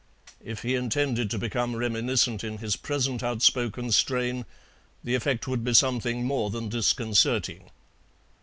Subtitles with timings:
[0.43, 4.47] If he intended to become reminiscent in his present outspoken strain
[5.03, 7.69] the effect would be something more than disconcerting.